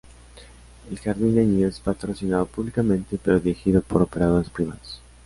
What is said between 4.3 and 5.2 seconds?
privados.